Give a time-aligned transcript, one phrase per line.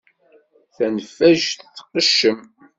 [0.75, 2.39] Taneffajt tqeccem.